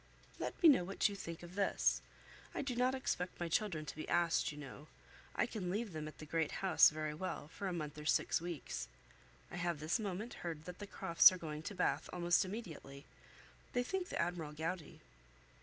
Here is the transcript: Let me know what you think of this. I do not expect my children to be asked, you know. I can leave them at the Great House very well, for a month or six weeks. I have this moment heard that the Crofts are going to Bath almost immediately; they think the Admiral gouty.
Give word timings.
Let 0.39 0.59
me 0.63 0.67
know 0.69 0.83
what 0.83 1.07
you 1.09 1.15
think 1.15 1.43
of 1.43 1.53
this. 1.53 2.01
I 2.55 2.63
do 2.63 2.75
not 2.75 2.95
expect 2.95 3.39
my 3.39 3.47
children 3.47 3.85
to 3.85 3.95
be 3.95 4.09
asked, 4.09 4.51
you 4.51 4.57
know. 4.57 4.87
I 5.35 5.45
can 5.45 5.69
leave 5.69 5.93
them 5.93 6.07
at 6.07 6.17
the 6.17 6.25
Great 6.25 6.53
House 6.65 6.89
very 6.89 7.13
well, 7.13 7.49
for 7.49 7.67
a 7.67 7.71
month 7.71 7.99
or 7.99 8.05
six 8.07 8.41
weeks. 8.41 8.87
I 9.51 9.57
have 9.57 9.79
this 9.79 9.99
moment 9.99 10.33
heard 10.41 10.65
that 10.65 10.79
the 10.79 10.87
Crofts 10.87 11.31
are 11.31 11.37
going 11.37 11.61
to 11.61 11.75
Bath 11.75 12.09
almost 12.11 12.43
immediately; 12.43 13.05
they 13.73 13.83
think 13.83 14.09
the 14.09 14.19
Admiral 14.19 14.53
gouty. 14.53 15.01